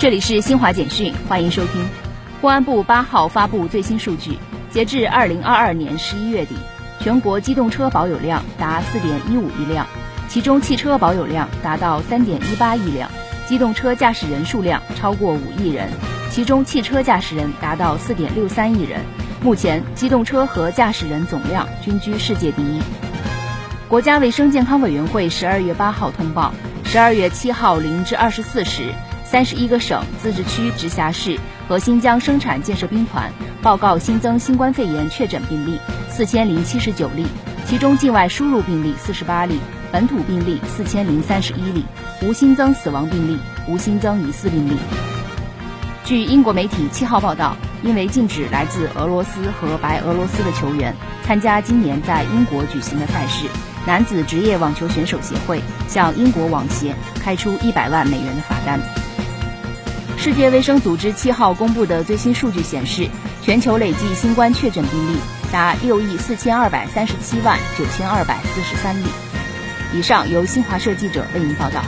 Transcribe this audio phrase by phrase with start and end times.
[0.00, 1.86] 这里是新华简讯，欢迎收听。
[2.40, 4.38] 公安部八号发布最新数据，
[4.70, 6.54] 截至二零二二年十一月底，
[7.00, 9.86] 全国机动车保有量达四点一五亿辆，
[10.26, 13.10] 其中汽车保有量达到三点一八亿辆，
[13.46, 15.90] 机动车驾驶人数量超过五亿人，
[16.30, 19.00] 其中汽车驾驶人达到四点六三亿人。
[19.42, 22.80] 目前，机动车和驾驶人总量均居世界第一。
[23.86, 26.54] 国家卫生健康委员会十二月八号通报，
[26.86, 28.94] 十二月七号零至二十四时。
[29.30, 31.38] 三十一个省、自治区、直辖市
[31.68, 35.78] 和新疆生产建设兵团报告新增新冠肺炎确诊病例
[36.10, 37.24] 四千零七十九例，
[37.64, 39.60] 其中境外输入病例四十八例，
[39.92, 41.84] 本土病例四千零三十一例，
[42.22, 43.38] 无新增死亡病例，
[43.68, 44.76] 无新增疑似病例。
[46.04, 53.46] 据英国媒体七号报道，因为禁止来自俄罗斯和白俄罗斯的球员参加今年在英国举行的赛事，
[53.86, 58.80] 男子职业网球选手协会向英国网协开出一百万美元的罚单。
[60.20, 63.08] 世界卫生组织七号公布的最新数据显示，
[63.42, 65.18] 全球累计新冠确诊病例
[65.50, 69.06] 达六亿四千二百三十七万九千二百四十三例。
[69.94, 71.82] 以上由新华社记者为您报道。